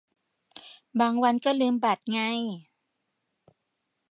[0.99, 2.19] บางวันก็ลืมบัตรไง